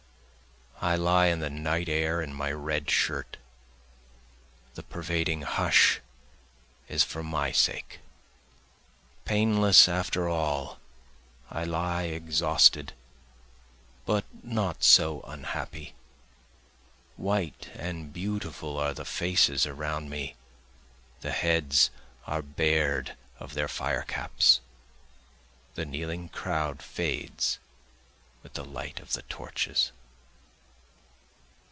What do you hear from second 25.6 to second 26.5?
The kneeling